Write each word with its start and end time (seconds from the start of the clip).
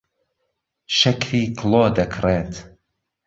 شەکری 0.97 1.41
کڵۆ 1.57 1.83
دەکڕێت. 1.97 2.53